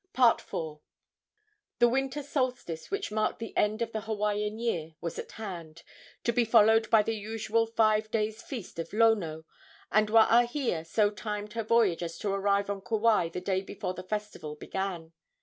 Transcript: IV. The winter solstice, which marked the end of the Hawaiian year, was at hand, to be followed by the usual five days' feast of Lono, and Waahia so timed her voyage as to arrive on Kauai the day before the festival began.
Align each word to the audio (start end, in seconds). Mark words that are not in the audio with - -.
IV. 0.17 0.43
The 1.77 1.87
winter 1.87 2.23
solstice, 2.23 2.89
which 2.89 3.11
marked 3.11 3.37
the 3.37 3.55
end 3.55 3.83
of 3.83 3.91
the 3.91 4.01
Hawaiian 4.01 4.57
year, 4.57 4.95
was 4.99 5.19
at 5.19 5.33
hand, 5.33 5.83
to 6.23 6.33
be 6.33 6.43
followed 6.43 6.89
by 6.89 7.03
the 7.03 7.15
usual 7.15 7.67
five 7.67 8.09
days' 8.09 8.41
feast 8.41 8.79
of 8.79 8.93
Lono, 8.93 9.45
and 9.91 10.09
Waahia 10.09 10.87
so 10.87 11.11
timed 11.11 11.53
her 11.53 11.61
voyage 11.63 12.01
as 12.01 12.17
to 12.17 12.33
arrive 12.33 12.67
on 12.67 12.81
Kauai 12.81 13.29
the 13.29 13.41
day 13.41 13.61
before 13.61 13.93
the 13.93 14.01
festival 14.01 14.55
began. 14.55 15.13